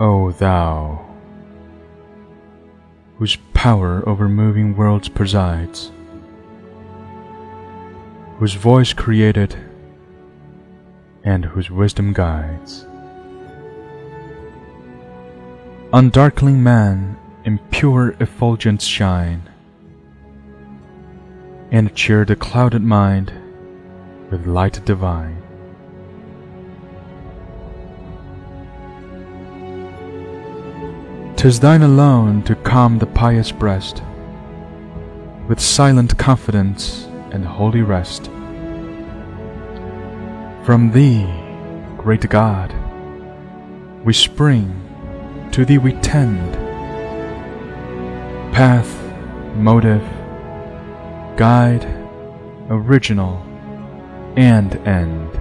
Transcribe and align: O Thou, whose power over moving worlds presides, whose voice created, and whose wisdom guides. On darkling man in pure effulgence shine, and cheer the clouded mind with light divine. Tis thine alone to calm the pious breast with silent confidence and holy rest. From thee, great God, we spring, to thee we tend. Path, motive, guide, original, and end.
O 0.00 0.32
Thou, 0.32 1.06
whose 3.16 3.36
power 3.52 4.02
over 4.08 4.28
moving 4.28 4.76
worlds 4.76 5.08
presides, 5.08 5.92
whose 8.38 8.54
voice 8.54 8.92
created, 8.92 9.56
and 11.22 11.44
whose 11.44 11.70
wisdom 11.70 12.12
guides. 12.12 12.86
On 15.92 16.10
darkling 16.10 16.60
man 16.60 17.16
in 17.44 17.58
pure 17.70 18.16
effulgence 18.18 18.82
shine, 18.82 19.48
and 21.70 21.94
cheer 21.94 22.24
the 22.24 22.34
clouded 22.34 22.82
mind 22.82 23.32
with 24.28 24.44
light 24.44 24.84
divine. 24.84 25.43
Tis 31.44 31.60
thine 31.60 31.82
alone 31.82 32.42
to 32.44 32.54
calm 32.54 32.98
the 32.98 33.06
pious 33.06 33.52
breast 33.52 34.02
with 35.46 35.60
silent 35.60 36.16
confidence 36.16 37.04
and 37.32 37.44
holy 37.44 37.82
rest. 37.82 38.30
From 40.64 40.90
thee, 40.94 41.26
great 41.98 42.26
God, 42.30 42.74
we 44.06 44.14
spring, 44.14 44.72
to 45.52 45.66
thee 45.66 45.76
we 45.76 45.92
tend. 46.00 46.54
Path, 48.54 48.90
motive, 49.54 50.02
guide, 51.36 51.84
original, 52.70 53.36
and 54.34 54.76
end. 54.88 55.33